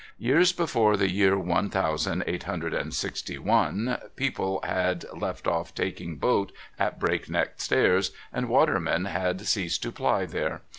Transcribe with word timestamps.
Years 0.17 0.51
before 0.51 0.97
the 0.97 1.11
year 1.11 1.37
one 1.37 1.69
thousand 1.69 2.23
eight 2.25 2.41
hundred 2.41 2.73
and 2.73 2.91
sixty 2.91 3.37
one, 3.37 3.99
people 4.15 4.59
had 4.63 5.05
left 5.15 5.45
off 5.47 5.75
taking 5.75 6.15
boat 6.15 6.51
at 6.79 6.99
Break 6.99 7.29
Neck 7.29 7.61
Stairs, 7.61 8.09
and 8.33 8.49
watermen 8.49 9.05
had 9.05 9.41
ceased 9.41 9.83
to 9.83 9.91
ply 9.91 10.25
there. 10.25 10.63